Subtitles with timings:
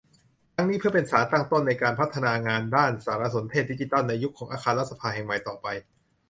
[0.55, 5.67] ทั้งนี้เพื่อเป็นสารตั้งต้น ในการพัฒนางานด้านสารสนเทศดิจิทัล ในยุคของอาคารรัฐสภาแห่งใหม่ต่อไป